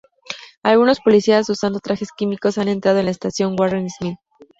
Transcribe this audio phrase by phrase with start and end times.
[0.63, 4.17] Algunos policías usando trajes químicos han entrado en la estación Warren Smith.